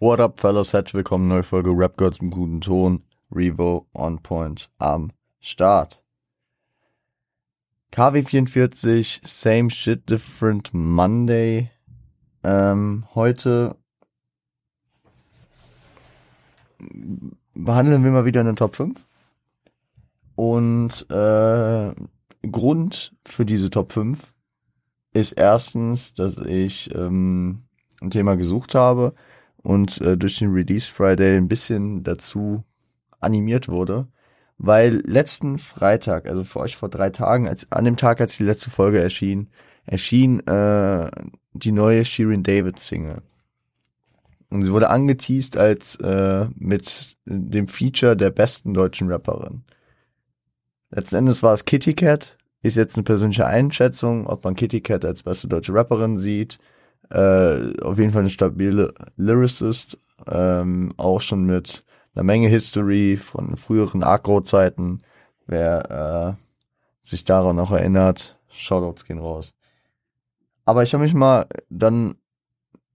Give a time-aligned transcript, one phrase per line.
[0.00, 0.72] What up, fellas?
[0.74, 3.02] Herzlich willkommen, neue Folge Rap Girls im guten Ton.
[3.32, 6.04] Revo on point am Start.
[7.90, 11.72] KW44, same shit, different Monday.
[12.44, 13.74] Ähm, heute
[17.54, 19.04] behandeln wir mal wieder eine Top 5.
[20.36, 21.92] Und äh,
[22.48, 24.32] Grund für diese Top 5
[25.12, 27.64] ist erstens, dass ich ähm,
[28.00, 29.12] ein Thema gesucht habe
[29.62, 32.64] und äh, durch den Release Friday ein bisschen dazu
[33.20, 34.08] animiert wurde,
[34.58, 38.44] weil letzten Freitag, also für euch vor drei Tagen, als an dem Tag, als die
[38.44, 39.48] letzte Folge erschien,
[39.86, 41.10] erschien äh,
[41.52, 43.22] die neue Shirin David Single.
[44.50, 49.62] Und sie wurde angeteased als äh, mit dem Feature der besten deutschen Rapperin.
[50.90, 55.04] Letzten Endes war es Kitty Cat, ist jetzt eine persönliche Einschätzung, ob man Kitty Cat
[55.04, 56.58] als beste deutsche Rapperin sieht.
[57.10, 63.56] Äh, auf jeden Fall eine stabile Lyricist, ähm, auch schon mit einer Menge History von
[63.56, 65.02] früheren Agro-Zeiten.
[65.46, 69.54] Wer äh, sich daran noch erinnert, Shoutouts gehen raus.
[70.64, 72.16] Aber ich habe mich mal dann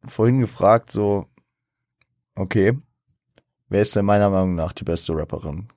[0.06, 1.26] vorhin gefragt, so,
[2.36, 2.78] okay,
[3.70, 5.70] wer ist denn meiner Meinung nach die beste Rapperin?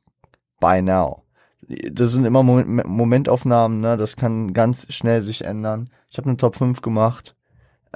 [0.60, 1.22] By now.
[1.68, 3.96] Das sind immer Momentaufnahmen, ne?
[3.96, 5.90] Das kann ganz schnell sich ändern.
[6.10, 7.35] Ich habe eine Top 5 gemacht.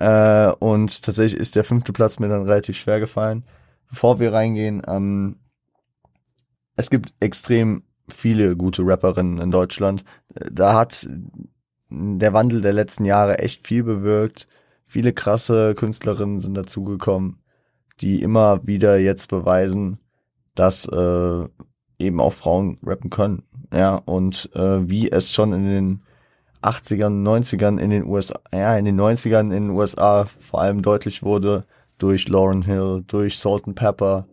[0.01, 3.45] Äh, und tatsächlich ist der fünfte Platz mir dann relativ schwer gefallen.
[3.89, 5.37] Bevor wir reingehen, ähm,
[6.77, 10.05] es gibt extrem viele gute Rapperinnen in Deutschland.
[10.51, 11.07] Da hat
[11.91, 14.49] der Wandel der letzten Jahre echt viel bewirkt.
[14.87, 17.43] Viele krasse Künstlerinnen sind dazugekommen,
[18.01, 19.99] die immer wieder jetzt beweisen,
[20.55, 21.45] dass äh,
[21.99, 23.43] eben auch Frauen rappen können.
[23.73, 26.03] Ja, und äh, wie es schon in den
[26.63, 31.23] 80ern, 90ern in den USA, ja, in den 90ern in den USA vor allem deutlich
[31.23, 31.65] wurde
[31.99, 34.27] durch Lauren Hill, durch Salt and Pepper,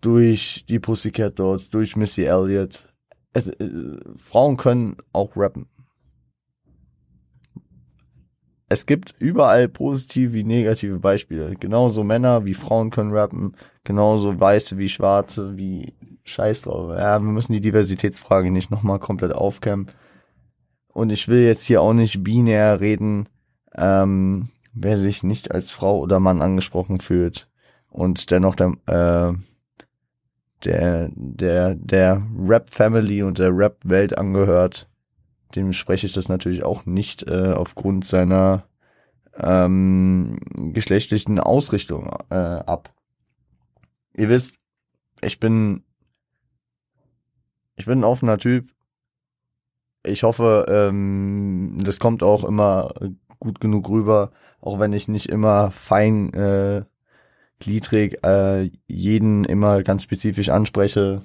[0.00, 2.88] durch die Pussycat Dolls, durch Missy Elliott.
[3.32, 5.66] Es, äh, Frauen können auch rappen.
[8.70, 11.54] Es gibt überall positive wie negative Beispiele.
[11.56, 16.90] Genauso Männer wie Frauen können rappen, genauso Weiße wie Schwarze, wie Scheiß drauf.
[16.90, 19.86] Ja, wir müssen die Diversitätsfrage nicht nochmal komplett aufkämmen.
[20.92, 23.28] Und ich will jetzt hier auch nicht binär reden,
[23.76, 27.48] ähm, wer sich nicht als Frau oder Mann angesprochen fühlt
[27.90, 29.32] und dennoch der, äh,
[30.64, 34.88] der, der, der Rap-Family und der Rap-Welt angehört,
[35.54, 38.64] dem spreche ich das natürlich auch nicht äh, aufgrund seiner
[39.34, 40.38] ähm,
[40.72, 42.92] geschlechtlichen Ausrichtung äh, ab.
[44.14, 44.58] Ihr wisst,
[45.22, 45.84] ich bin
[47.76, 48.70] ich bin ein offener Typ
[50.08, 52.94] ich hoffe, ähm, das kommt auch immer
[53.38, 54.30] gut genug rüber,
[54.60, 56.84] auch wenn ich nicht immer fein äh,
[57.60, 61.20] gliedrig äh, jeden immer ganz spezifisch anspreche.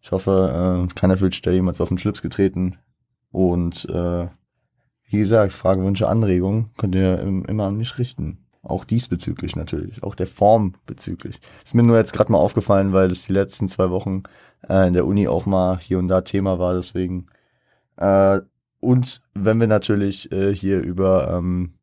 [0.00, 2.78] Ich hoffe, äh, keiner fühlt sich da jemals auf den Schlips getreten.
[3.30, 4.28] Und äh,
[5.08, 8.38] wie gesagt, Frage, Wünsche, Anregungen könnt ihr immer an mich richten.
[8.62, 11.40] Auch diesbezüglich natürlich, auch der Form bezüglich.
[11.64, 14.22] Ist mir nur jetzt gerade mal aufgefallen, weil das die letzten zwei Wochen
[14.68, 16.74] äh, in der Uni auch mal hier und da Thema war.
[16.74, 17.26] Deswegen
[18.02, 18.42] äh,
[18.80, 21.74] und wenn wir natürlich äh, hier über ähm,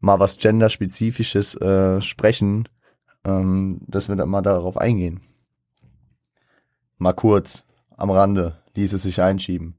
[0.00, 2.68] mal was genderspezifisches äh, sprechen,
[3.24, 5.20] ähm, dass wir dann mal darauf eingehen.
[6.98, 7.64] Mal kurz
[7.96, 9.78] am Rande ließ es sich einschieben.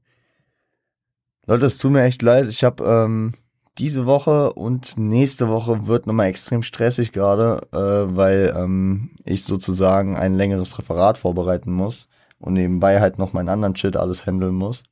[1.46, 2.48] Leute, es tut mir echt leid.
[2.48, 3.34] Ich habe ähm,
[3.76, 10.16] diese Woche und nächste Woche wird nochmal extrem stressig gerade, äh, weil ähm, ich sozusagen
[10.16, 12.08] ein längeres Referat vorbereiten muss
[12.38, 14.82] und nebenbei halt noch meinen anderen Shit alles handeln muss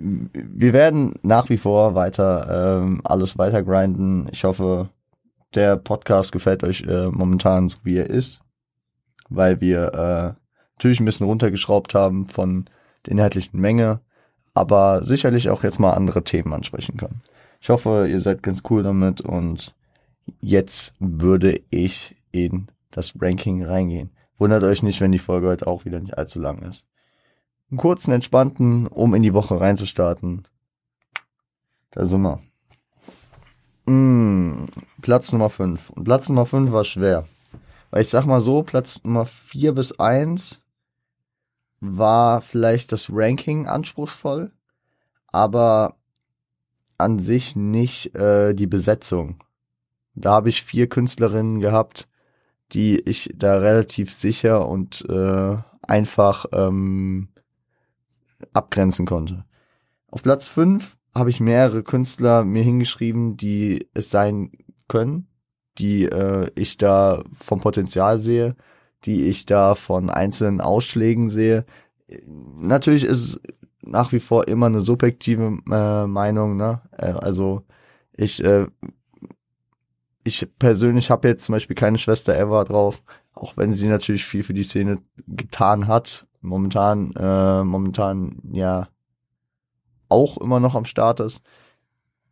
[0.00, 4.28] wir werden nach wie vor weiter ähm, alles weiter grinden.
[4.32, 4.88] Ich hoffe,
[5.54, 8.40] der Podcast gefällt euch äh, momentan so wie er ist,
[9.28, 10.40] weil wir äh,
[10.76, 12.66] natürlich ein bisschen runtergeschraubt haben von
[13.06, 14.00] der inhaltlichen Menge,
[14.54, 17.22] aber sicherlich auch jetzt mal andere Themen ansprechen können.
[17.60, 19.74] Ich hoffe, ihr seid ganz cool damit und
[20.40, 24.10] jetzt würde ich in das Ranking reingehen.
[24.38, 26.86] Wundert euch nicht, wenn die Folge heute auch wieder nicht allzu lang ist
[27.72, 30.46] einen kurzen, entspannten, um in die Woche reinzustarten.
[31.90, 32.38] Da sind wir.
[33.86, 34.66] Mm,
[35.00, 35.90] Platz Nummer 5.
[35.90, 37.26] Und Platz Nummer 5 war schwer.
[37.90, 40.60] Weil ich sag mal so, Platz Nummer 4 bis 1
[41.80, 44.52] war vielleicht das Ranking anspruchsvoll,
[45.28, 45.96] aber
[46.98, 49.42] an sich nicht äh, die Besetzung.
[50.14, 52.06] Da habe ich vier Künstlerinnen gehabt,
[52.72, 57.31] die ich da relativ sicher und äh, einfach ähm,
[58.52, 59.44] abgrenzen konnte.
[60.10, 64.52] Auf Platz 5 habe ich mehrere Künstler mir hingeschrieben, die es sein
[64.88, 65.28] können.
[65.78, 68.56] die äh, ich da vom Potenzial sehe,
[69.04, 71.64] die ich da von einzelnen Ausschlägen sehe.
[72.26, 73.40] Natürlich ist es
[73.80, 76.82] nach wie vor immer eine subjektive äh, Meinung, ne?
[76.98, 77.62] Äh, also
[78.12, 78.66] ich äh,
[80.24, 83.02] ich persönlich habe jetzt zum Beispiel keine Schwester Eva drauf,
[83.34, 86.26] auch wenn sie natürlich viel für die Szene getan hat.
[86.42, 88.88] Momentan, äh, momentan ja
[90.08, 91.40] auch immer noch am Start ist.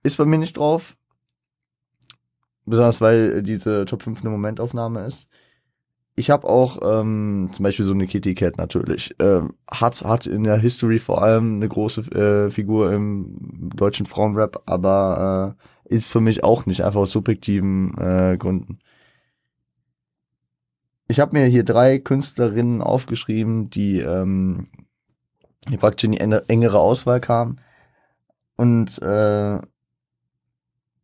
[0.02, 0.96] Ist bei mir nicht drauf.
[2.66, 5.28] Besonders weil diese Top 5 eine Momentaufnahme ist.
[6.16, 9.14] Ich habe auch ähm, zum Beispiel so eine Kitty Cat natürlich.
[9.18, 14.62] Ähm, hat, hat in der History vor allem eine große äh, Figur im deutschen Frauenrap,
[14.66, 15.56] aber
[15.88, 18.80] äh, ist für mich auch nicht, einfach aus subjektiven äh, Gründen.
[21.10, 24.68] Ich habe mir hier drei Künstlerinnen aufgeschrieben, die, ähm,
[25.68, 27.60] die praktisch in die engere Auswahl kamen.
[28.54, 29.58] Und äh,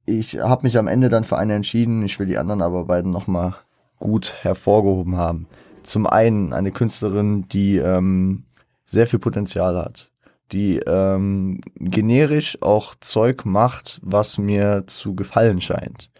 [0.05, 2.05] ich habe mich am Ende dann für eine entschieden.
[2.05, 3.57] Ich will die anderen aber beiden nochmal
[3.99, 5.49] gut hervorgehoben haben.
[5.83, 8.45] Zum einen eine Künstlerin, die ähm,
[8.85, 10.13] sehr viel Potenzial hat,
[10.53, 16.13] die ähm, generisch auch Zeug macht, was mir zu gefallen scheint.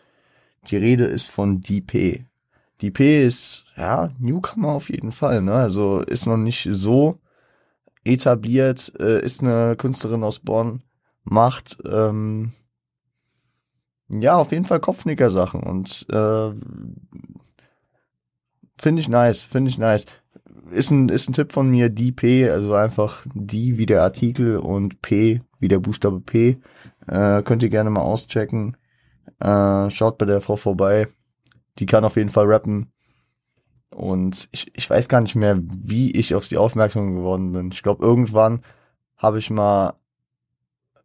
[0.71, 2.27] Die Rede ist von DP.
[2.83, 5.55] DP ist, ja, Newcomer auf jeden Fall, ne?
[5.55, 7.19] Also ist noch nicht so
[8.05, 10.83] etabliert, äh, ist eine Künstlerin aus Bonn,
[11.25, 12.53] macht ähm,
[14.09, 16.51] ja auf jeden Fall Kopfnicker-Sachen und äh,
[18.79, 20.05] finde ich nice, finde ich nice.
[20.71, 24.59] Ist ein, ist ein Tipp von mir, die P, also einfach die wie der Artikel
[24.59, 26.59] und P wie der Buchstabe P.
[27.07, 28.77] Äh, könnt ihr gerne mal auschecken.
[29.41, 31.09] Äh, schaut bei der Frau vorbei.
[31.79, 32.93] Die kann auf jeden Fall rappen.
[33.91, 37.71] Und ich, ich weiß gar nicht mehr, wie ich auf sie aufmerksam geworden bin.
[37.73, 38.63] Ich glaube, irgendwann
[39.17, 39.95] habe ich mal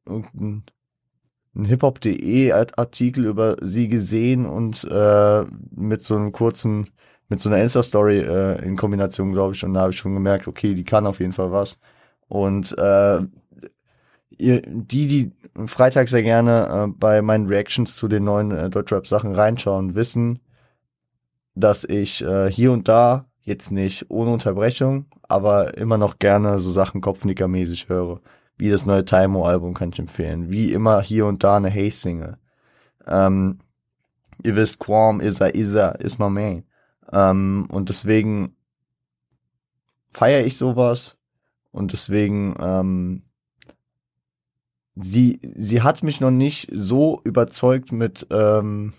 [0.06, 0.64] irgendeinen
[1.56, 5.46] Hip-Hop.de Artikel über sie gesehen und äh,
[5.76, 6.90] mit so einem kurzen,
[7.30, 10.48] mit so einer Insta-Story äh, in Kombination, glaube ich, und da habe ich schon gemerkt,
[10.48, 11.78] okay, die kann auf jeden Fall was.
[12.28, 13.22] Und äh,
[14.38, 15.32] ihr, die, die
[15.68, 20.40] Freitag sehr gerne äh, bei meinen Reactions zu den neuen äh, Deutschrap-Sachen reinschauen, wissen,
[21.56, 26.72] dass ich äh, hier und da jetzt nicht ohne Unterbrechung, aber immer noch gerne so
[26.72, 28.22] Sachen Kopfnicker-mäßig höre
[28.62, 30.52] wie das neue Taimo-Album kann ich empfehlen.
[30.52, 32.38] Wie immer hier und da eine Haze-Single.
[33.08, 33.58] Ähm,
[34.44, 36.64] ihr wisst, Quam, Isa, Isa ist my man.
[37.12, 38.56] Ähm, und deswegen
[40.12, 41.18] feiere ich sowas
[41.72, 43.24] und deswegen ähm,
[44.94, 48.94] sie sie hat mich noch nicht so überzeugt mit ähm,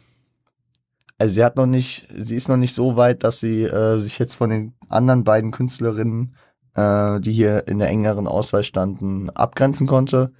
[1.22, 4.18] also sie hat noch nicht sie ist noch nicht so weit, dass sie äh, sich
[4.18, 6.34] jetzt von den anderen beiden Künstlerinnen
[6.74, 10.32] äh, die hier in der engeren Auswahl standen, abgrenzen konnte.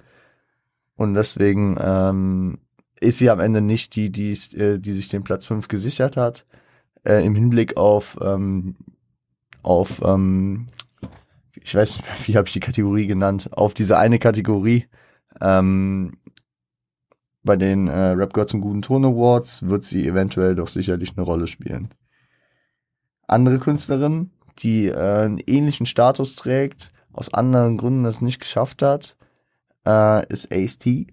[0.95, 2.59] Und deswegen ähm,
[2.99, 6.45] ist sie am Ende nicht die, die, äh, die sich den Platz 5 gesichert hat.
[7.05, 8.75] Äh, Im Hinblick auf, ähm,
[9.61, 10.67] auf ähm,
[11.53, 14.87] ich weiß nicht, wie habe ich die Kategorie genannt, auf diese eine Kategorie,
[15.41, 16.17] ähm,
[17.43, 21.25] bei den äh, Rap Girls zum guten Ton Awards wird sie eventuell doch sicherlich eine
[21.25, 21.93] Rolle spielen.
[23.27, 29.17] Andere Künstlerinnen, die äh, einen ähnlichen Status trägt, aus anderen Gründen es nicht geschafft hat,
[29.85, 31.07] äh, ist Ace-T.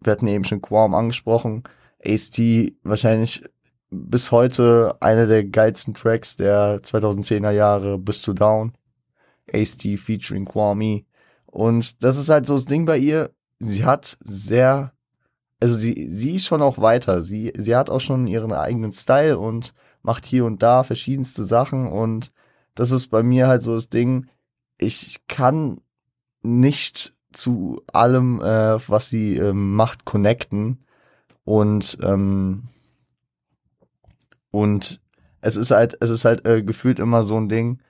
[0.00, 1.64] Wir hatten eben schon Quam angesprochen.
[2.04, 3.44] Ace-T wahrscheinlich
[3.90, 8.76] bis heute einer der geilsten Tracks der 2010er Jahre bis zu Down.
[9.52, 11.04] Ace-T featuring Kwame.
[11.46, 13.30] Und das ist halt so das Ding bei ihr.
[13.58, 14.92] Sie hat sehr,
[15.60, 17.22] also sie, sie ist schon auch weiter.
[17.22, 21.88] Sie, sie hat auch schon ihren eigenen Style und macht hier und da verschiedenste Sachen
[21.88, 22.32] und
[22.76, 24.28] das ist bei mir halt so das Ding,
[24.78, 25.80] ich kann
[26.42, 30.78] nicht zu allem, äh, was sie ähm, macht, connecten
[31.44, 32.64] und ähm,
[34.50, 35.00] und
[35.40, 37.80] es ist halt, es ist halt äh, gefühlt immer so ein Ding,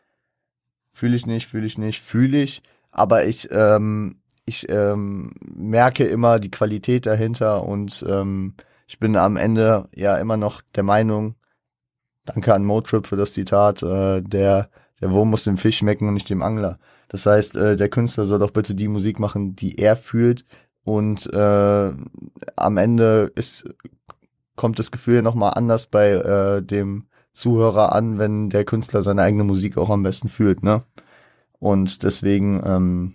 [0.92, 6.38] fühle ich nicht, fühle ich nicht, fühle ich, aber ich ähm, ich ähm, merke immer
[6.38, 8.54] die Qualität dahinter und ähm,
[8.86, 11.34] ich bin am Ende ja immer noch der Meinung,
[12.26, 13.82] Danke an Motrip für das Zitat.
[13.82, 14.68] Äh, der,
[15.00, 16.78] der Wurm muss dem Fisch schmecken und nicht dem Angler.
[17.08, 20.44] Das heißt, äh, der Künstler soll doch bitte die Musik machen, die er fühlt.
[20.84, 21.92] Und äh,
[22.56, 23.64] am Ende ist,
[24.56, 29.44] kommt das Gefühl nochmal anders bei äh, dem Zuhörer an, wenn der Künstler seine eigene
[29.44, 30.82] Musik auch am besten fühlt, ne?
[31.58, 33.12] Und deswegen ähm,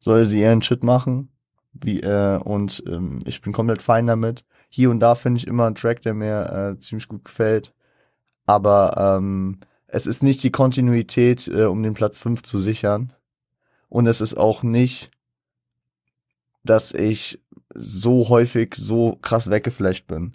[0.00, 1.30] soll sie ihren Shit machen.
[1.72, 4.44] Wie, äh, und ähm, ich bin komplett fein damit.
[4.68, 7.72] Hier und da finde ich immer einen Track, der mir äh, ziemlich gut gefällt
[8.50, 13.12] aber ähm, es ist nicht die Kontinuität, äh, um den Platz 5 zu sichern.
[13.88, 15.12] Und es ist auch nicht,
[16.64, 17.40] dass ich
[17.72, 20.32] so häufig so krass weggeflasht bin.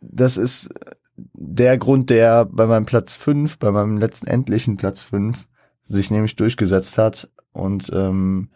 [0.00, 0.68] das ist
[1.16, 5.46] der Grund, der bei meinem Platz 5, bei meinem letzten endlichen Platz 5,
[5.84, 7.30] sich nämlich durchgesetzt hat.
[7.52, 8.50] Und ähm,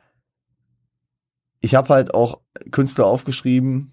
[1.63, 2.41] ich habe halt auch
[2.71, 3.93] Künstler aufgeschrieben,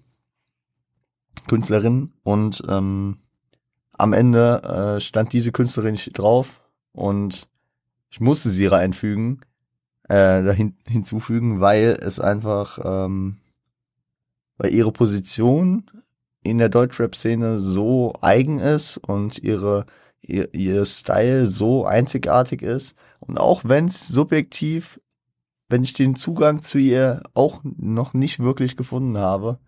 [1.48, 3.20] Künstlerin, und ähm,
[3.94, 4.64] am Ende
[4.98, 6.62] äh, stand diese Künstlerin drauf
[6.92, 7.48] und
[8.10, 9.42] ich musste sie reinfügen,
[10.04, 13.38] äh, dahin, hinzufügen, weil es einfach, ähm,
[14.58, 15.90] weil ihre Position
[16.42, 19.86] in der Deutschrap-Szene so eigen ist und ihre
[20.22, 22.96] ihr, ihr Style so einzigartig ist.
[23.20, 25.00] Und auch wenn es subjektiv,
[25.70, 29.60] wenn ich den Zugang zu ihr auch noch nicht wirklich gefunden habe,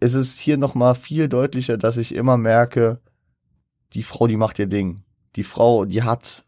[0.00, 3.00] ist es hier noch mal viel deutlicher, dass ich immer merke,
[3.92, 5.02] die Frau, die macht ihr Ding.
[5.36, 6.46] Die Frau, die hat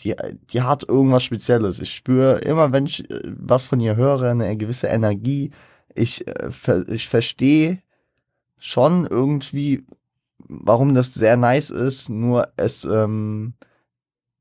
[0.00, 0.14] die,
[0.50, 1.80] die hat irgendwas Spezielles.
[1.80, 5.50] Ich spüre immer, wenn ich äh, was von ihr höre, eine gewisse Energie.
[5.94, 6.50] Ich, äh,
[6.88, 7.82] ich verstehe
[8.58, 9.84] schon irgendwie,
[10.38, 13.54] warum das sehr nice ist, nur es ähm,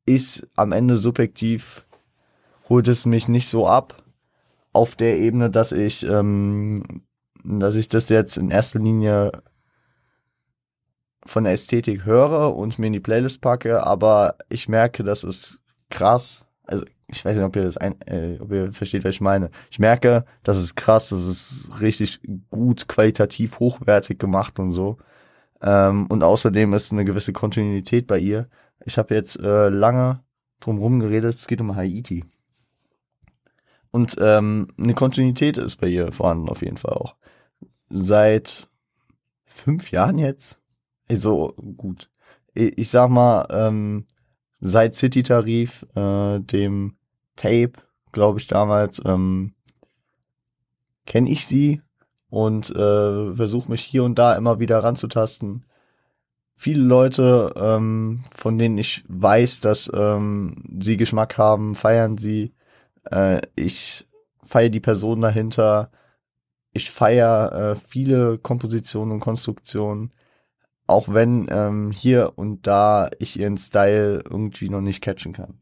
[0.05, 1.84] ist am Ende subjektiv,
[2.69, 4.03] holt es mich nicht so ab
[4.74, 7.03] auf der Ebene, dass ich, ähm,
[7.43, 9.31] dass ich das jetzt in erster Linie
[11.25, 15.60] von der Ästhetik höre und mir in die Playlist packe, aber ich merke, das ist
[15.89, 16.45] krass.
[16.63, 19.50] Also ich weiß nicht, ob ihr das ein, äh, ob ihr versteht, was ich meine.
[19.72, 22.19] Ich merke, das ist krass, das ist richtig
[22.50, 24.98] gut, qualitativ, hochwertig gemacht und so.
[25.62, 28.50] Ähm, und außerdem ist eine gewisse Kontinuität bei ihr.
[28.86, 30.24] Ich habe jetzt äh, lange
[30.60, 32.25] drum geredet, es geht um Haiti.
[33.95, 37.15] Und ähm, eine Kontinuität ist bei ihr vorhanden auf jeden Fall auch.
[37.89, 38.67] Seit
[39.45, 40.59] fünf Jahren jetzt,
[41.09, 42.11] so gut.
[42.53, 44.05] Ich sag mal, ähm,
[44.59, 46.97] seit City-Tarif, äh, dem
[47.37, 47.71] Tape,
[48.11, 49.53] glaube ich damals, ähm,
[51.05, 51.81] kenne ich sie
[52.29, 55.63] und äh, versuche mich hier und da immer wieder ranzutasten.
[56.57, 62.54] Viele Leute, ähm, von denen ich weiß, dass ähm, sie Geschmack haben, feiern sie.
[63.12, 64.07] Äh, ich
[64.43, 65.91] feiere die Person dahinter.
[66.74, 70.12] Ich feiere äh, viele Kompositionen und Konstruktionen
[70.88, 75.59] auch wenn ähm, hier und da ich ihren Style irgendwie noch nicht catchen kann.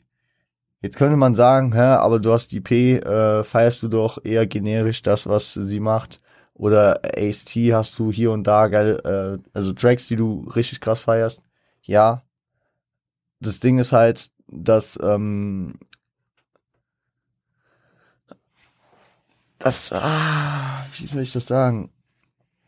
[0.81, 4.45] Jetzt könnte man sagen, hä, aber du hast die P, äh, feierst du doch eher
[4.47, 6.19] generisch das, was sie macht.
[6.53, 10.99] Oder Ace hast du hier und da geil, äh, also Tracks, die du richtig krass
[10.99, 11.41] feierst.
[11.83, 12.23] Ja.
[13.39, 15.75] Das Ding ist halt, dass ähm,
[19.63, 21.89] das, ah, wie soll ich das sagen?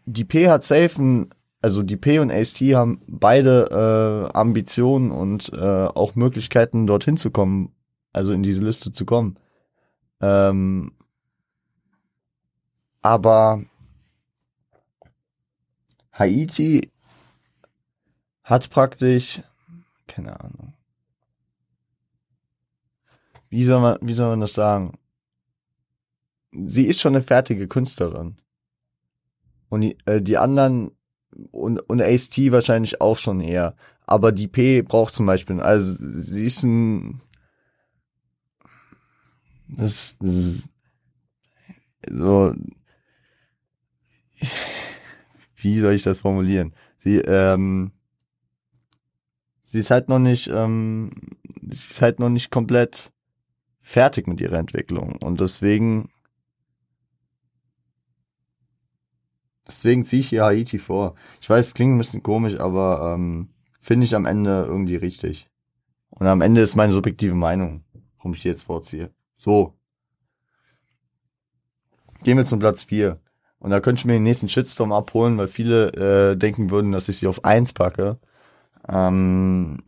[0.06, 1.28] Die P hat safe
[1.66, 7.32] also die P und AST haben beide äh, Ambitionen und äh, auch Möglichkeiten, dorthin zu
[7.32, 7.74] kommen,
[8.14, 9.40] also in diese Liste zu kommen.
[10.22, 10.92] Ähm,
[13.02, 13.64] aber
[16.14, 16.92] Haiti
[18.44, 19.42] hat praktisch,
[20.08, 20.74] keine Ahnung,
[23.50, 25.00] wie soll man, wie soll man das sagen?
[26.66, 28.38] Sie ist schon eine fertige Künstlerin.
[29.70, 30.92] Und die, äh, die anderen
[31.52, 33.76] und, und Ace-T wahrscheinlich auch schon eher.
[34.08, 37.22] Aber die P braucht zum Beispiel, also sie ist ein,
[39.68, 40.70] das, das ist
[42.10, 42.54] so,
[45.56, 46.74] wie soll ich das formulieren?
[46.98, 47.92] Sie, ähm,
[49.64, 51.12] sie ist halt noch nicht, ähm,
[51.62, 53.12] sie ist halt noch nicht komplett
[53.82, 56.10] fertig mit ihrer Entwicklung und deswegen
[59.68, 61.16] Deswegen ziehe ich hier Haiti vor.
[61.42, 63.50] Ich weiß, es klingt ein bisschen komisch, aber ähm,
[63.82, 65.50] finde ich am Ende irgendwie richtig.
[66.10, 67.84] Und am Ende ist meine subjektive Meinung,
[68.18, 69.12] warum ich die jetzt vorziehe.
[69.36, 69.74] So.
[72.24, 73.20] Gehen wir zum Platz 4.
[73.60, 77.10] Und da könnte ich mir den nächsten Shitstorm abholen, weil viele äh, denken würden, dass
[77.10, 78.20] ich sie auf 1 packe.
[78.88, 79.84] Ähm,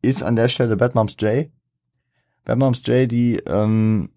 [0.00, 1.50] ist an der Stelle Bad Moms J.
[2.44, 4.10] Bad Moms J, die ähm,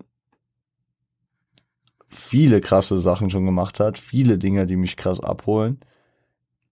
[2.07, 5.79] viele krasse Sachen schon gemacht hat, viele Dinge, die mich krass abholen,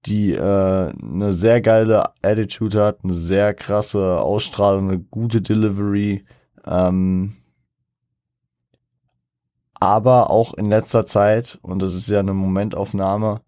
[0.06, 6.25] die äh, eine sehr geile Attitude hat, eine sehr krasse Ausstrahlung, eine gute Delivery,
[6.66, 7.34] ähm,
[9.80, 13.42] aber auch in letzter Zeit, und das ist ja eine Momentaufnahme,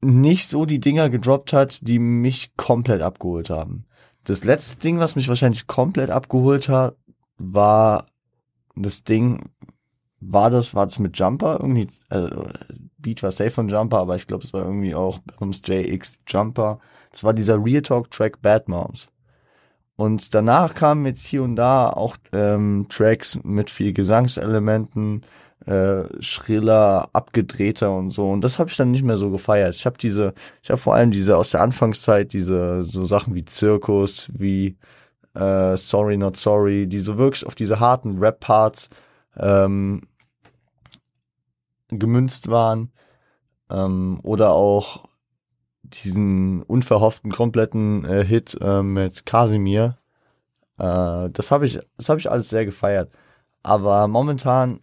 [0.00, 3.86] nicht so die Dinger gedroppt hat, die mich komplett abgeholt haben.
[4.24, 6.96] Das letzte Ding, was mich wahrscheinlich komplett abgeholt hat,
[7.38, 8.06] war
[8.76, 9.50] das Ding,
[10.20, 11.58] war das, war das mit Jumper?
[11.60, 12.46] Irgendwie, also,
[12.98, 16.80] Beat war safe von Jumper, aber ich glaube, es war irgendwie auch Bums JX Jumper.
[17.12, 19.10] Das war dieser Real Talk Track Bad Moms.
[19.96, 25.22] Und danach kamen jetzt hier und da auch ähm, Tracks mit viel Gesangselementen,
[25.66, 28.30] äh, schriller, abgedrehter und so.
[28.30, 29.74] Und das habe ich dann nicht mehr so gefeiert.
[29.74, 33.44] Ich habe diese, ich habe vor allem diese aus der Anfangszeit, diese so Sachen wie
[33.44, 34.76] Zirkus, wie
[35.34, 38.90] äh, Sorry Not Sorry, die so wirklich auf diese harten Rap-Parts
[39.38, 40.02] ähm,
[41.88, 42.92] gemünzt waren.
[43.70, 45.08] Ähm, oder auch
[45.82, 49.98] diesen unverhofften kompletten äh, Hit äh, mit Casimir.
[50.78, 53.12] Äh, das habe ich, das ich alles sehr gefeiert.
[53.62, 54.80] Aber momentan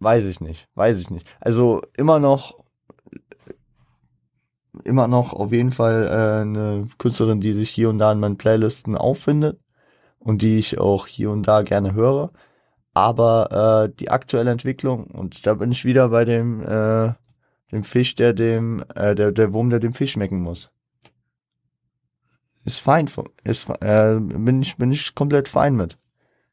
[0.00, 1.34] weiß ich nicht, weiß ich nicht.
[1.40, 2.64] Also immer noch,
[4.84, 8.38] immer noch auf jeden Fall äh, eine Künstlerin, die sich hier und da in meinen
[8.38, 9.60] Playlisten auffindet
[10.18, 12.32] und die ich auch hier und da gerne höre.
[12.96, 17.12] Aber äh, die aktuelle Entwicklung und da bin ich wieder bei dem äh,
[17.70, 20.70] dem Fisch, der dem, äh, der, der Wurm, der dem Fisch schmecken muss.
[22.64, 23.06] Ist fein,
[23.44, 25.98] ist, äh, bin ich, bin ich komplett fein mit.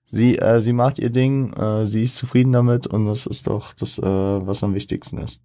[0.06, 3.74] Sie, äh, sie macht ihr Ding, äh, sie ist zufrieden damit und das ist doch
[3.74, 5.40] das, äh, was am wichtigsten ist.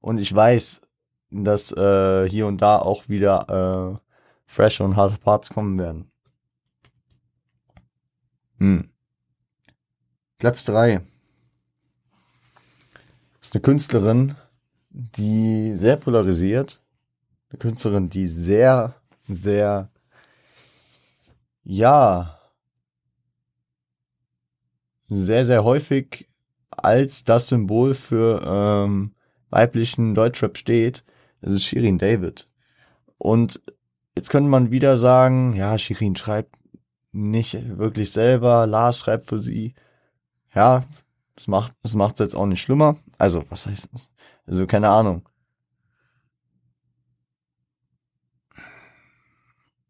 [0.00, 0.82] Und ich weiß,
[1.30, 3.98] dass äh, hier und da auch wieder äh,
[4.44, 6.10] fresh und harte Parts kommen werden.
[8.58, 8.91] Hm.
[10.42, 11.00] Platz drei
[13.40, 14.34] ist eine Künstlerin,
[14.90, 16.82] die sehr polarisiert.
[17.48, 19.88] Eine Künstlerin, die sehr, sehr,
[21.62, 22.40] ja,
[25.08, 26.28] sehr, sehr häufig
[26.70, 29.14] als das Symbol für ähm,
[29.50, 31.04] weiblichen Deutschrap steht.
[31.40, 32.48] Das ist Shirin David.
[33.16, 33.62] Und
[34.16, 36.56] jetzt könnte man wieder sagen, ja, Shirin schreibt
[37.12, 39.76] nicht wirklich selber, Lars schreibt für sie.
[40.54, 40.82] Ja,
[41.36, 42.96] das macht das macht's jetzt auch nicht schlimmer.
[43.18, 44.10] Also, was heißt das?
[44.46, 45.28] Also, keine Ahnung.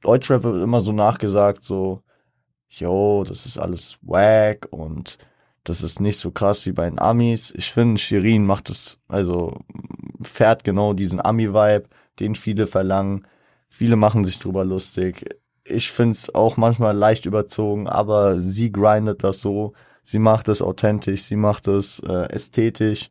[0.02, 2.02] Deutschrap wird immer so nachgesagt, so,
[2.69, 5.19] yo, das ist alles wack und
[5.64, 7.52] das ist nicht so krass wie bei den Amis.
[7.57, 9.61] Ich finde, Shirin macht es, also
[10.23, 11.85] fährt genau diesen Ami-Vibe,
[12.19, 13.26] den viele verlangen.
[13.69, 15.25] Viele machen sich drüber lustig.
[15.64, 19.73] Ich finde es auch manchmal leicht überzogen, aber sie grindet das so.
[20.02, 23.10] Sie macht es authentisch, sie macht es äh, ästhetisch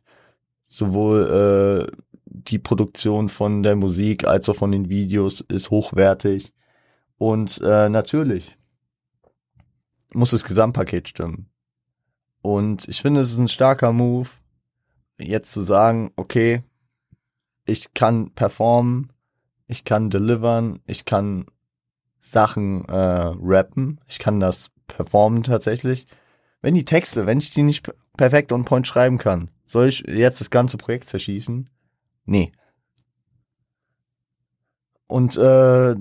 [0.72, 6.54] sowohl äh, die Produktion von der Musik als auch von den Videos ist hochwertig.
[7.18, 8.56] Und äh, natürlich
[10.14, 11.50] muss das Gesamtpaket stimmen.
[12.40, 14.30] Und ich finde, es ist ein starker Move,
[15.18, 16.62] jetzt zu sagen, okay,
[17.66, 19.12] ich kann performen,
[19.68, 21.44] ich kann delivern, ich kann
[22.18, 26.06] Sachen äh, rappen, ich kann das performen tatsächlich.
[26.62, 30.40] Wenn die Texte, wenn ich die nicht perfekt on point schreiben kann, soll ich jetzt
[30.40, 31.68] das ganze Projekt zerschießen?
[32.24, 32.52] Nee.
[35.08, 35.94] Und äh,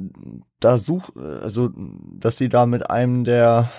[0.59, 3.69] da such, also, dass sie da mit einem der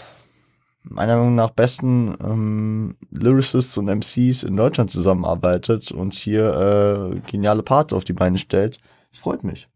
[0.84, 7.62] meiner Meinung nach besten ähm, Lyricists und MCs in Deutschland zusammenarbeitet und hier äh, geniale
[7.62, 8.78] Parts auf die Beine stellt,
[9.10, 9.68] das freut mich.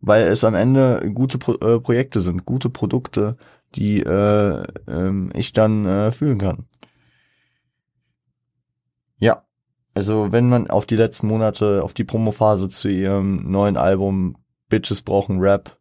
[0.00, 3.36] Weil es am Ende gute Pro äh, Projekte sind, gute Produkte,
[3.76, 6.66] die äh, äh, ich dann äh, fühlen kann.
[9.18, 9.44] Ja,
[9.94, 14.36] also wenn man auf die letzten Monate, auf die Promophase zu ihrem neuen Album
[14.68, 15.78] Bitches brauchen Rap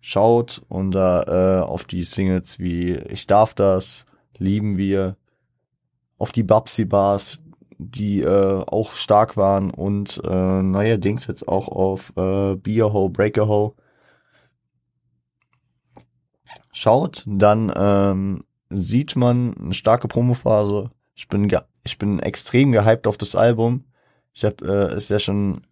[0.00, 4.04] schaut und da äh, auf die Singles wie Ich darf das,
[4.36, 5.16] Lieben wir,
[6.18, 7.40] auf die Babsi Bars,
[7.78, 13.12] die äh, auch stark waren und äh, neuerdings jetzt auch auf äh, Be a Ho,
[13.16, 13.76] a Ho
[16.72, 20.90] schaut, dann ähm, sieht man eine starke Promophase.
[21.14, 21.50] Ich bin
[21.84, 23.84] ich bin extrem gehypt auf das Album.
[24.32, 25.62] Ich habe äh, es ja schon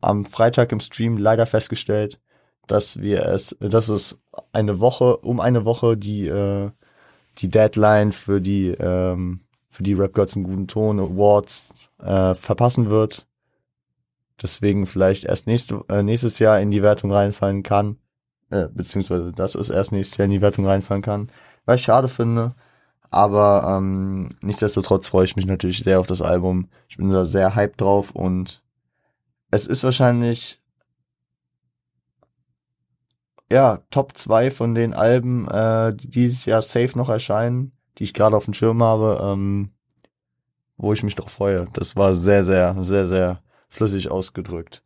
[0.00, 2.20] am Freitag im Stream leider festgestellt,
[2.66, 4.18] dass wir es, dass es
[4.52, 6.70] eine Woche, um eine Woche die äh,
[7.38, 12.90] die Deadline für die ähm, für die Rap Girls im guten Ton Awards äh, verpassen
[12.90, 13.26] wird.
[14.42, 17.96] Deswegen vielleicht erst nächste, äh, nächstes Jahr in die Wertung reinfallen kann,
[18.52, 21.30] äh, beziehungsweise dass es erst nächstes Jahr in die Wertung reinfallen kann,
[21.64, 22.54] weil ich schade finde.
[23.10, 26.68] Aber ähm, nichtsdestotrotz freue ich mich natürlich sehr auf das Album.
[26.88, 28.62] Ich bin da sehr hyped drauf und
[29.50, 30.60] es ist wahrscheinlich
[33.50, 38.14] ja Top 2 von den Alben, äh, die dieses Jahr safe noch erscheinen, die ich
[38.14, 39.70] gerade auf dem Schirm habe, ähm,
[40.78, 41.66] wo ich mich drauf freue.
[41.74, 44.82] Das war sehr, sehr, sehr, sehr flüssig ausgedrückt.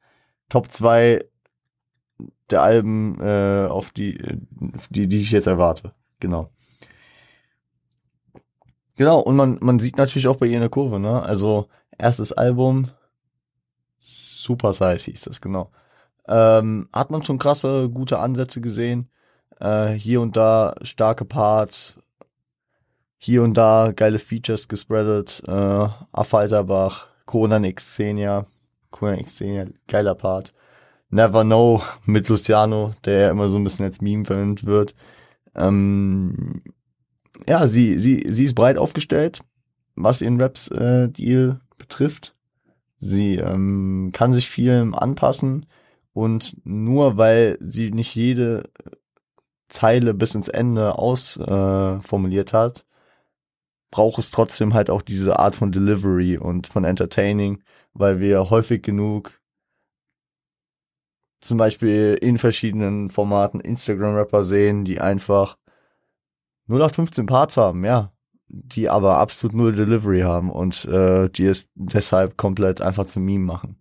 [0.48, 1.24] Top 2
[2.50, 4.18] der Alben, äh, auf die,
[4.90, 5.92] die, die ich jetzt erwarte.
[6.20, 6.50] Genau.
[8.96, 11.22] Genau, und man, man sieht natürlich auch bei ihr eine Kurve, ne?
[11.22, 12.88] Also, erstes Album,
[14.00, 15.70] Super Size hieß das, genau.
[16.28, 19.10] Ähm, hat man schon krasse, gute Ansätze gesehen.
[19.60, 21.98] Äh, hier und da starke Parts.
[23.18, 28.44] hier und da geile Features gespreadet, äh, Affalterbach, Conan Xenia,
[28.90, 30.54] Conan Xenia, geiler Part.
[31.10, 34.94] Never Know mit Luciano, der immer so ein bisschen als Meme verwendet wird.
[35.54, 36.62] Ähm,
[37.46, 39.40] ja, sie, sie, sie ist breit aufgestellt,
[39.94, 42.34] was ihren Raps-Deal äh, betrifft.
[42.98, 45.66] Sie ähm, kann sich vielem anpassen
[46.12, 48.70] und nur weil sie nicht jede
[49.68, 52.86] Zeile bis ins Ende ausformuliert äh, hat,
[53.90, 58.82] braucht es trotzdem halt auch diese Art von Delivery und von Entertaining, weil wir häufig
[58.82, 59.32] genug
[61.40, 65.56] zum Beispiel in verschiedenen Formaten Instagram-Rapper sehen, die einfach
[66.68, 68.12] 0815 Parts haben, ja,
[68.48, 73.44] die aber absolut null Delivery haben und äh, die es deshalb komplett einfach zum Meme
[73.44, 73.76] machen.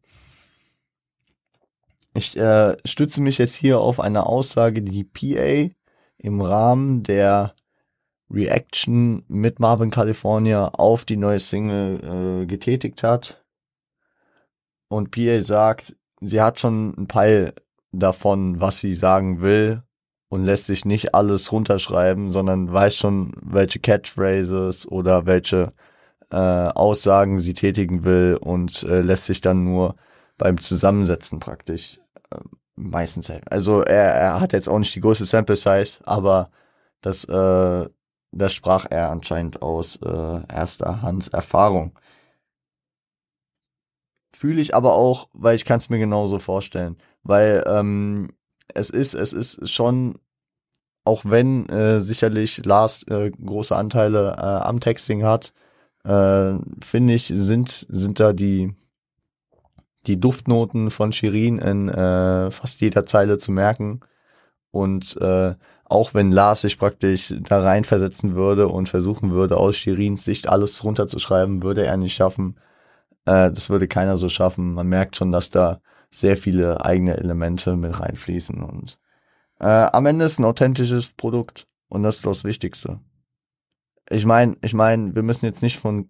[2.14, 5.74] Ich äh, stütze mich jetzt hier auf eine Aussage, die PA
[6.18, 7.56] im Rahmen der
[8.30, 13.44] Reaction mit Marvin California auf die neue Single äh, getätigt hat.
[14.88, 15.96] Und PA sagt,
[16.28, 17.54] sie hat schon ein Peil
[17.92, 19.84] davon, was sie sagen will
[20.30, 25.74] und lässt sich nicht alles runterschreiben, sondern weiß schon, welche Catchphrases oder welche
[26.32, 29.96] äh, Aussagen sie tätigen will und äh, lässt sich dann nur
[30.38, 32.00] beim Zusammensetzen praktisch
[32.32, 32.40] äh,
[32.76, 33.32] meistens.
[33.50, 36.50] Also er, er hat jetzt auch nicht die größte Sample Size, aber
[37.02, 37.90] das, äh,
[38.32, 41.98] das sprach er anscheinend aus äh, erster Hans Erfahrung.
[44.36, 46.98] Fühle ich aber auch, weil ich kann es mir genauso vorstellen.
[47.24, 48.34] Weil ähm,
[48.74, 50.20] es ist, es ist schon,
[51.06, 55.54] auch wenn äh, sicherlich Lars äh, große Anteile äh, am Texting hat,
[56.04, 58.76] äh, finde ich, sind, sind da die,
[60.06, 64.02] die Duftnoten von Shirin in äh, fast jeder Zeile zu merken.
[64.72, 70.26] Und äh, auch wenn Lars sich praktisch da reinversetzen würde und versuchen würde, aus Shirins
[70.26, 72.58] Sicht alles runterzuschreiben, würde er nicht schaffen.
[73.26, 74.74] Äh, das würde keiner so schaffen.
[74.74, 78.64] Man merkt schon, dass da sehr viele eigene Elemente mit reinfließen.
[78.64, 79.00] Und
[79.60, 83.00] äh, am Ende ist ein authentisches Produkt und das ist das Wichtigste.
[84.10, 86.10] Ich meine, ich meine, wir müssen jetzt nicht von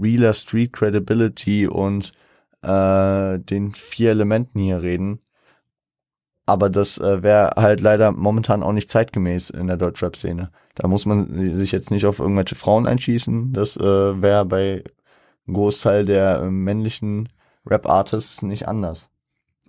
[0.00, 2.12] realer Street Credibility und
[2.62, 5.20] äh, den vier Elementen hier reden.
[6.46, 10.50] Aber das äh, wäre halt leider momentan auch nicht zeitgemäß in der Deutschrap-Szene.
[10.74, 13.52] Da muss man sich jetzt nicht auf irgendwelche Frauen einschießen.
[13.54, 13.82] Das äh,
[14.22, 14.84] wäre bei
[15.46, 17.28] Großteil der äh, männlichen
[17.66, 19.10] Rap-Artists nicht anders.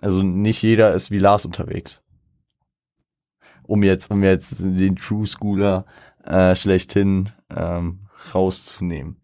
[0.01, 2.01] Also nicht jeder ist wie Lars unterwegs.
[3.63, 5.85] Um jetzt, um jetzt den True Schooler
[6.23, 9.21] äh, schlechthin ähm, rauszunehmen.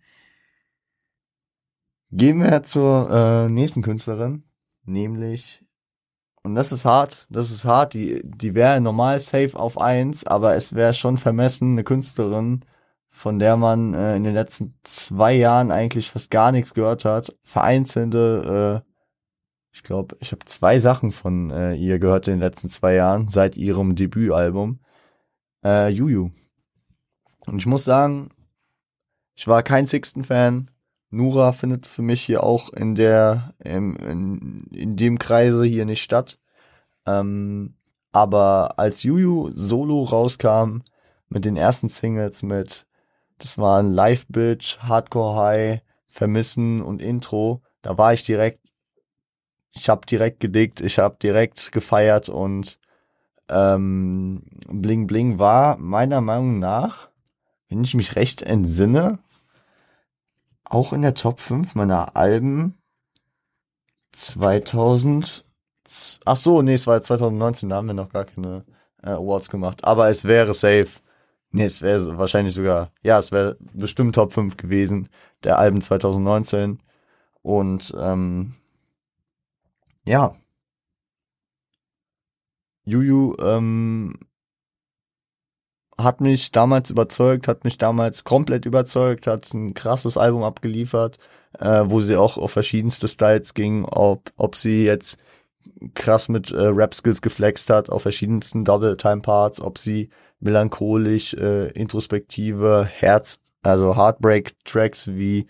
[2.11, 4.43] Gehen wir zur äh, nächsten Künstlerin,
[4.83, 5.63] nämlich,
[6.43, 10.55] und das ist hart, das ist hart, die, die wäre normal safe auf eins, aber
[10.55, 12.65] es wäre schon vermessen, eine Künstlerin,
[13.11, 17.35] von der man äh, in den letzten zwei Jahren eigentlich fast gar nichts gehört hat,
[17.43, 18.91] vereinzelte, äh,
[19.73, 23.27] ich glaube, ich habe zwei Sachen von äh, ihr gehört in den letzten zwei Jahren,
[23.27, 24.79] seit ihrem Debütalbum,
[25.63, 26.31] äh, Juju.
[27.45, 28.29] Und ich muss sagen,
[29.35, 30.71] ich war kein Sixten-Fan,
[31.09, 36.01] Nura findet für mich hier auch in der, in, in, in dem Kreise hier nicht
[36.01, 36.39] statt.
[37.05, 37.75] Ähm,
[38.13, 40.79] aber als Juju Solo rauskam,
[41.27, 42.85] mit den ersten Singles mit,
[43.41, 48.59] das waren Live Bitch, Hardcore High, Vermissen und Intro, da war ich direkt,
[49.71, 52.79] ich habe direkt gedickt, ich habe direkt gefeiert und
[53.49, 57.09] ähm, Bling Bling war meiner Meinung nach,
[57.69, 59.19] wenn ich mich recht entsinne,
[60.63, 62.77] auch in der Top 5 meiner Alben
[64.11, 65.45] 2000.
[66.25, 68.65] Ach so, nee, es war 2019, da haben wir noch gar keine
[69.03, 69.83] äh, Awards gemacht.
[69.83, 70.87] Aber es wäre safe.
[71.51, 75.09] Nee, es wäre wahrscheinlich sogar, ja, es wäre bestimmt Top 5 gewesen,
[75.43, 76.81] der Alben 2019.
[77.41, 78.53] Und ähm,
[80.05, 80.33] ja.
[82.85, 84.17] Juju ähm,
[85.97, 91.19] hat mich damals überzeugt, hat mich damals komplett überzeugt, hat ein krasses Album abgeliefert,
[91.59, 95.17] äh, wo sie auch auf verschiedenste Styles ging, ob, ob sie jetzt
[95.93, 103.39] krass mit äh, Rap-Skills geflext hat, auf verschiedensten Double-Time-Parts, ob sie melancholisch, äh, introspektive Herz,
[103.63, 105.47] also Heartbreak-Tracks wie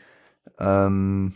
[0.60, 1.34] ähm,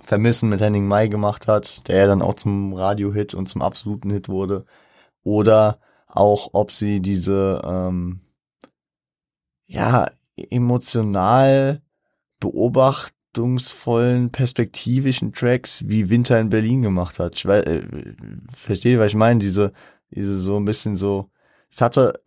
[0.00, 4.10] Vermissen mit Henning Mai gemacht hat, der ja dann auch zum Radio-Hit und zum absoluten
[4.10, 4.64] Hit wurde.
[5.22, 8.20] Oder auch ob sie diese ähm,
[9.66, 11.82] ja emotional
[13.32, 17.36] beobachtungsvollen perspektivischen Tracks wie Winter in Berlin gemacht hat.
[17.36, 17.82] Ich weiß, äh,
[18.54, 19.72] verstehe, was ich meine, diese
[20.10, 21.30] diese so ein bisschen so
[21.70, 22.20] es hatte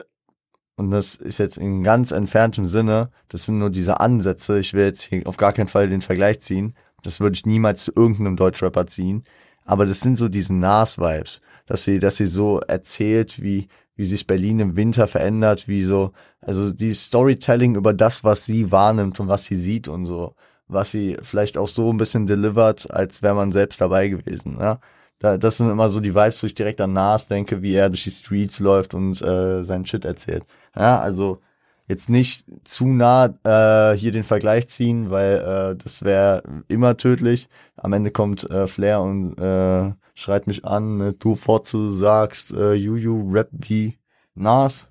[0.75, 4.85] und das ist jetzt in ganz entferntem Sinne, das sind nur diese Ansätze, ich will
[4.85, 8.35] jetzt hier auf gar keinen Fall den Vergleich ziehen, das würde ich niemals zu irgendeinem
[8.35, 9.23] Deutschrapper ziehen,
[9.63, 14.27] aber das sind so diese Nas-Vibes, dass sie, dass sie so erzählt, wie, wie sich
[14.27, 19.27] Berlin im Winter verändert, wie so, also die Storytelling über das, was sie wahrnimmt und
[19.27, 20.35] was sie sieht und so,
[20.67, 24.79] was sie vielleicht auch so ein bisschen delivert, als wäre man selbst dabei gewesen, ja.
[25.19, 27.89] Da, das sind immer so die Vibes, wo ich direkt an Nas denke, wie er
[27.89, 30.43] durch die Streets läuft und äh, seinen Shit erzählt.
[30.75, 31.39] Ja, also
[31.87, 37.47] jetzt nicht zu nah äh, hier den Vergleich ziehen, weil äh, das wäre immer tödlich.
[37.77, 42.73] Am Ende kommt äh, Flair und äh, schreit mich an, ne, du Forzu sagst, äh,
[42.73, 43.97] Juju rap wie
[44.33, 44.89] Nas.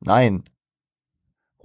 [0.00, 0.44] Nein.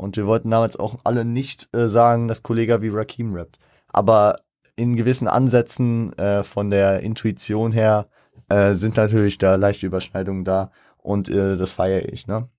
[0.01, 3.59] Und wir wollten damals auch alle nicht äh, sagen, dass Kollege wie Rakim rappt.
[3.87, 4.39] Aber
[4.75, 8.07] in gewissen Ansätzen äh, von der Intuition her
[8.49, 12.49] äh, sind natürlich da leichte Überschneidungen da und äh, das feiere ich, ne?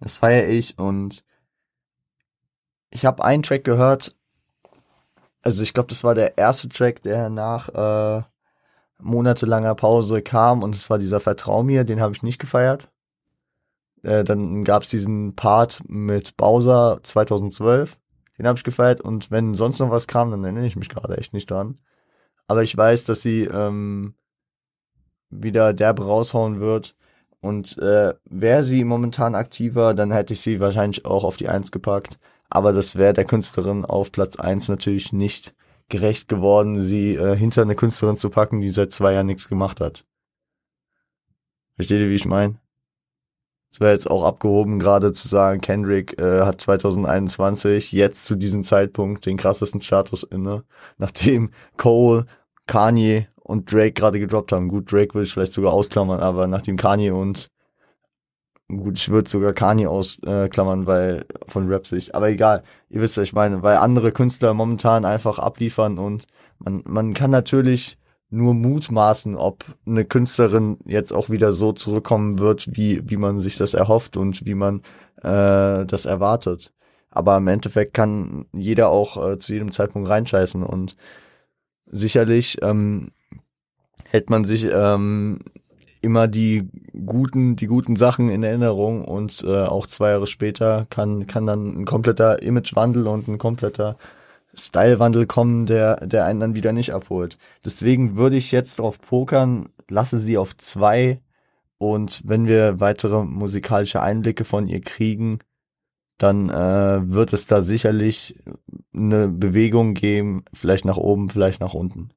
[0.00, 1.24] Das feiere ich und
[2.90, 4.16] ich habe einen Track gehört,
[5.42, 8.22] also ich glaube, das war der erste Track, der nach äh,
[8.98, 12.90] monatelanger Pause kam und es war dieser Vertrau mir, den habe ich nicht gefeiert.
[14.02, 17.98] Äh, dann gab es diesen Part mit Bowser 2012,
[18.38, 21.18] den habe ich gefeiert und wenn sonst noch was kam, dann erinnere ich mich gerade
[21.18, 21.78] echt nicht dran.
[22.46, 24.14] Aber ich weiß, dass sie ähm,
[25.28, 26.96] wieder derbe raushauen wird
[27.40, 31.70] und äh, wäre sie momentan aktiver, dann hätte ich sie wahrscheinlich auch auf die Eins
[31.70, 32.18] gepackt.
[32.48, 35.54] Aber das wäre der Künstlerin auf Platz eins natürlich nicht
[35.88, 39.80] gerecht geworden, sie äh, hinter eine Künstlerin zu packen, die seit zwei Jahren nichts gemacht
[39.80, 40.04] hat.
[41.76, 42.56] Versteht ihr, wie ich meine?
[43.72, 48.64] Es wäre jetzt auch abgehoben, gerade zu sagen, Kendrick äh, hat 2021 jetzt zu diesem
[48.64, 50.64] Zeitpunkt den krassesten Status inne,
[50.98, 52.26] nachdem Cole,
[52.66, 54.68] Kanye und Drake gerade gedroppt haben.
[54.68, 57.48] Gut, Drake würde ich vielleicht sogar ausklammern, aber nachdem Kanye und
[58.68, 62.14] gut, ich würde sogar Kanye ausklammern, weil von Rap-Sicht.
[62.14, 66.26] Aber egal, ihr wisst, was ich meine, weil andere Künstler momentan einfach abliefern und
[66.58, 67.98] man, man kann natürlich
[68.30, 73.56] nur mutmaßen, ob eine Künstlerin jetzt auch wieder so zurückkommen wird, wie, wie man sich
[73.56, 74.82] das erhofft und wie man
[75.22, 76.72] äh, das erwartet.
[77.10, 80.96] Aber im Endeffekt kann jeder auch äh, zu jedem Zeitpunkt reinscheißen und
[81.86, 83.10] sicherlich ähm,
[84.08, 85.40] hält man sich ähm,
[86.00, 86.68] immer die
[87.04, 91.80] guten, die guten Sachen in Erinnerung und äh, auch zwei Jahre später kann, kann dann
[91.80, 93.96] ein kompletter Imagewandel und ein kompletter
[94.54, 97.38] Stylewandel kommen, der, der einen dann wieder nicht abholt.
[97.64, 101.20] Deswegen würde ich jetzt drauf pokern, lasse sie auf zwei
[101.78, 105.38] und wenn wir weitere musikalische Einblicke von ihr kriegen,
[106.18, 108.38] dann äh, wird es da sicherlich
[108.94, 112.10] eine Bewegung geben, vielleicht nach oben, vielleicht nach unten.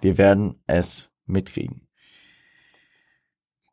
[0.00, 1.86] Wir werden es mitkriegen.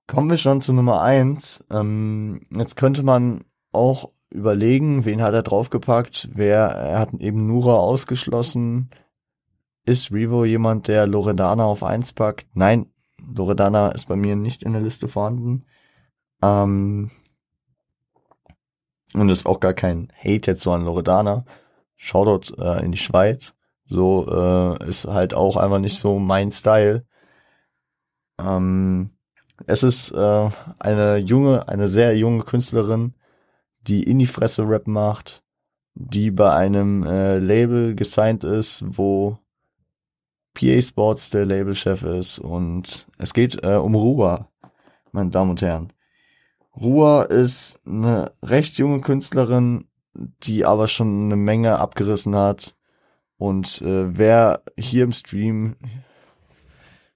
[0.07, 1.63] Kommen wir schon zu Nummer eins.
[1.71, 7.75] Ähm, jetzt könnte man auch überlegen, wen hat er draufgepackt, wer, er hat eben Nura
[7.75, 8.89] ausgeschlossen.
[9.85, 12.47] Ist Revo jemand, der Loredana auf eins packt?
[12.53, 12.87] Nein,
[13.33, 15.65] Loredana ist bei mir nicht in der Liste vorhanden.
[16.41, 17.11] Ähm,
[19.13, 21.45] und ist auch gar kein Hate jetzt so an Loredana.
[21.95, 23.53] Shoutout äh, in die Schweiz.
[23.85, 27.05] So äh, ist halt auch einfach nicht so mein Style.
[28.39, 29.11] Ähm,
[29.67, 33.13] es ist äh, eine junge, eine sehr junge Künstlerin,
[33.87, 35.43] die in die Fresse Rap macht,
[35.93, 39.37] die bei einem äh, Label gesigned ist, wo
[40.53, 44.47] PA Sports der Labelchef ist und es geht äh, um Ruhr,
[45.11, 45.91] meine Damen und Herren.
[46.75, 49.85] Ruhr ist eine recht junge Künstlerin,
[50.43, 52.75] die aber schon eine Menge abgerissen hat.
[53.37, 55.75] Und äh, wer hier im Stream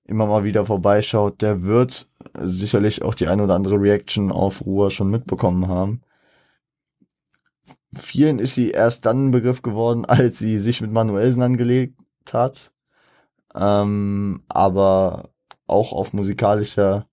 [0.06, 2.08] immer mal wieder vorbeischaut, der wird
[2.42, 6.02] sicherlich auch die ein oder andere Reaction auf Ruhr schon mitbekommen haben.
[7.94, 11.96] Vielen ist sie erst dann ein Begriff geworden, als sie sich mit Manuelsen angelegt
[12.32, 12.72] hat.
[13.56, 15.30] Ähm, aber
[15.66, 17.08] auch auf musikalischer,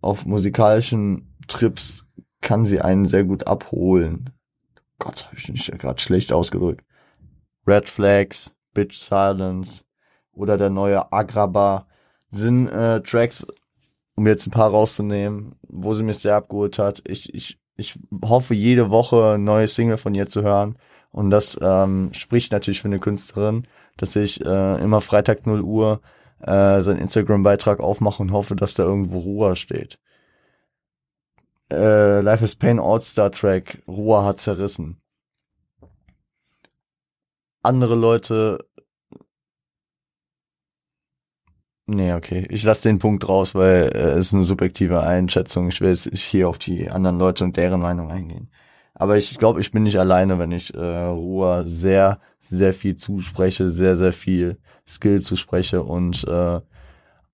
[0.00, 2.04] auf musikalischen Trips
[2.40, 4.30] kann sie einen sehr gut abholen.
[4.98, 6.84] Gott, habe ich mich ja gerade schlecht ausgedrückt.
[7.66, 9.84] Red Flags, Bitch Silence,
[10.32, 11.86] oder der neue Agraba
[12.30, 13.46] sind äh, Tracks,
[14.14, 17.02] um jetzt ein paar rauszunehmen, wo sie mich sehr abgeholt hat.
[17.06, 20.76] Ich, ich, ich hoffe, jede Woche neue Single von ihr zu hören.
[21.10, 26.00] Und das ähm, spricht natürlich für eine Künstlerin, dass ich äh, immer Freitag 0 Uhr
[26.40, 29.98] äh, seinen Instagram-Beitrag aufmache und hoffe, dass da irgendwo Ruhe steht.
[31.70, 35.00] Äh, Life is Pain All-Star Track, Ruhe hat zerrissen.
[37.62, 38.66] Andere Leute
[41.86, 42.46] Nee, okay.
[42.50, 45.68] Ich lasse den Punkt raus, weil äh, es ist eine subjektive Einschätzung.
[45.68, 48.50] Ich will jetzt hier auf die anderen Leute und deren Meinung eingehen.
[48.94, 53.70] Aber ich glaube, ich bin nicht alleine, wenn ich äh, Ruhr sehr, sehr viel zuspreche,
[53.70, 56.60] sehr, sehr viel Skill zuspreche und äh,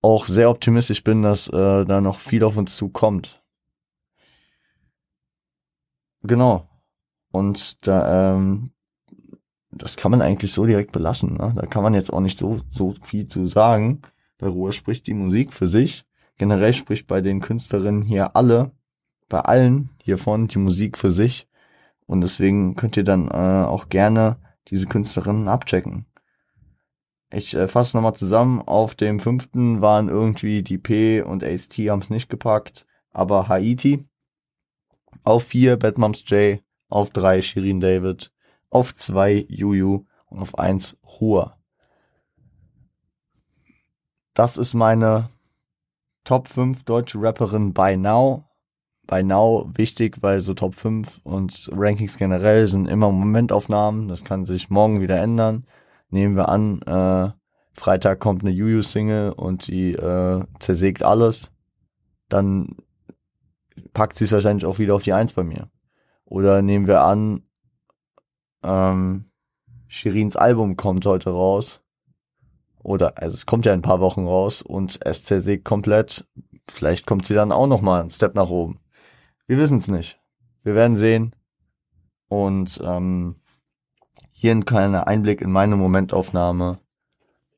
[0.01, 3.43] auch sehr optimistisch bin, dass äh, da noch viel auf uns zukommt.
[6.23, 6.67] Genau.
[7.31, 8.71] Und da, ähm,
[9.71, 11.35] das kann man eigentlich so direkt belassen.
[11.35, 11.53] Ne?
[11.55, 14.01] Da kann man jetzt auch nicht so, so viel zu sagen.
[14.39, 16.05] Bei Ruhe spricht die Musik für sich.
[16.37, 18.71] Generell spricht bei den Künstlerinnen hier alle,
[19.27, 21.47] bei allen hiervon die Musik für sich.
[22.07, 24.37] Und deswegen könnt ihr dann äh, auch gerne
[24.69, 26.07] diese Künstlerinnen abchecken.
[27.31, 28.61] Ich äh, fasse nochmal zusammen.
[28.61, 34.05] Auf dem fünften waren irgendwie die P und Ace-T haben es nicht gepackt, aber Haiti.
[35.23, 38.31] Auf vier Bad Moms J, auf drei Shirin David,
[38.69, 41.58] auf zwei Juju und auf eins Hua.
[44.39, 45.27] Das ist meine
[46.23, 48.45] Top 5 deutsche Rapperin by now.
[49.05, 54.07] By now wichtig, weil so Top 5 und Rankings generell sind immer Momentaufnahmen.
[54.07, 55.65] Das kann sich morgen wieder ändern.
[56.09, 57.33] Nehmen wir an, äh,
[57.73, 61.51] Freitag kommt eine Juju-Single und die äh, zersägt alles.
[62.29, 62.77] Dann
[63.91, 65.69] packt sie es wahrscheinlich auch wieder auf die Eins bei mir.
[66.23, 67.43] Oder nehmen wir an,
[68.63, 69.25] ähm,
[69.89, 71.81] Shirins Album kommt heute raus.
[72.81, 76.25] Oder, also es kommt ja in ein paar Wochen raus und zersägt komplett.
[76.69, 78.79] Vielleicht kommt sie dann auch nochmal einen Step nach oben.
[79.47, 80.19] Wir wissen es nicht.
[80.63, 81.35] Wir werden sehen.
[82.27, 83.35] Und ähm,
[84.31, 86.79] hier ein kleiner Einblick in meine Momentaufnahme.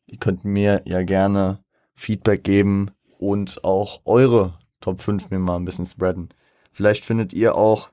[0.08, 5.66] Ihr könnt mir ja gerne Feedback geben und auch eure Top 5 mir mal ein
[5.66, 6.30] bisschen spreaden.
[6.72, 7.90] Vielleicht findet ihr auch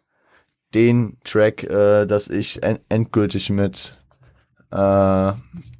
[0.74, 3.98] den Track, äh, dass ich en endgültig mit
[4.70, 5.32] äh,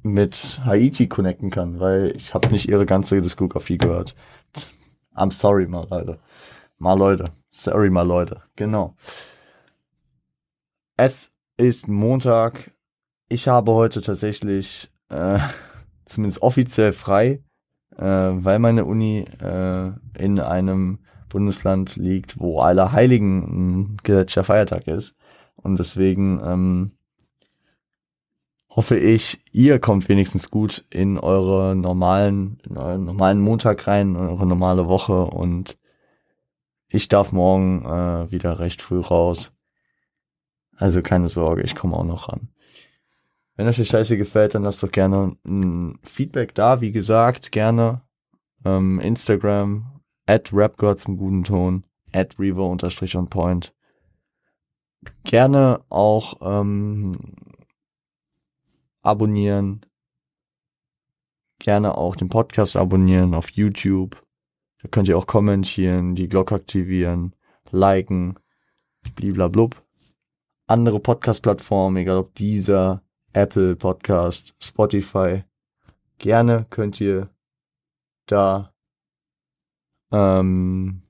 [0.03, 4.15] mit Haiti connecten kann, weil ich habe nicht ihre ganze Diskografie gehört.
[5.15, 6.19] I'm sorry, mal Leute.
[6.77, 7.25] Mal Leute.
[7.51, 8.41] Sorry, mal Leute.
[8.55, 8.95] Genau.
[10.95, 12.71] Es ist Montag.
[13.27, 15.39] Ich habe heute tatsächlich äh,
[16.05, 17.43] zumindest offiziell frei,
[17.97, 25.15] äh, weil meine Uni äh, in einem Bundesland liegt, wo Allerheiligen ein gesetzlicher Feiertag ist.
[25.55, 26.91] Und deswegen ähm,
[28.69, 34.17] hoffe ich, ihr kommt wenigstens gut in eure normalen, in euren normalen Montag rein, in
[34.17, 35.77] eure normale Woche und
[36.87, 39.53] ich darf morgen äh, wieder recht früh raus.
[40.75, 42.49] Also keine Sorge, ich komme auch noch ran.
[43.55, 46.79] Wenn euch die Scheiße gefällt, dann lasst doch gerne ein Feedback da.
[46.79, 48.01] Wie gesagt, gerne
[48.63, 53.73] ähm, Instagram, at rapgod zum guten Ton, at revo unterstrich on point.
[55.25, 57.17] Gerne auch ähm,
[59.01, 59.85] abonnieren.
[61.59, 64.21] Gerne auch den Podcast abonnieren auf YouTube.
[64.81, 67.35] Da könnt ihr auch kommentieren, die Glocke aktivieren,
[67.71, 68.39] liken,
[69.15, 69.81] bliblablub.
[70.67, 75.43] Andere Podcast-Plattformen, egal ob dieser, Apple Podcast, Spotify.
[76.17, 77.29] Gerne könnt ihr
[78.25, 78.73] da
[80.11, 81.01] ähm,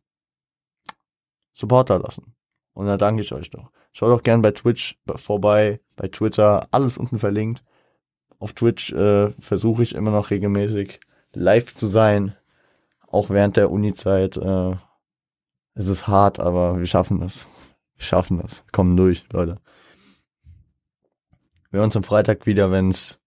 [1.53, 2.35] Supporter lassen.
[2.73, 3.71] Und da danke ich euch doch.
[3.91, 7.63] Schaut auch gerne bei Twitch vorbei, bei Twitter, alles unten verlinkt.
[8.39, 11.01] Auf Twitch äh, versuche ich immer noch regelmäßig
[11.33, 12.35] live zu sein,
[13.07, 14.37] auch während der Uni-Zeit.
[14.37, 14.75] Äh,
[15.75, 17.47] es ist hart, aber wir schaffen das.
[17.95, 18.63] Wir schaffen das.
[18.71, 19.57] Kommen durch, Leute.
[21.71, 23.19] Wir uns am Freitag wieder, wenn's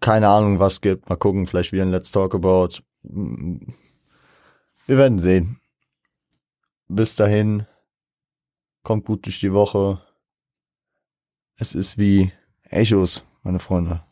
[0.00, 1.08] keine Ahnung was gibt.
[1.08, 2.82] Mal gucken, vielleicht wieder ein Let's Talk About.
[3.02, 3.68] Wir
[4.86, 5.60] werden sehen.
[6.88, 7.66] Bis dahin,
[8.82, 10.02] kommt gut durch die Woche.
[11.56, 12.32] Es ist wie
[12.64, 14.02] Echos, meine Freunde.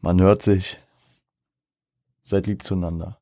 [0.00, 0.80] Man hört sich.
[2.22, 3.12] Seid lieb zueinander.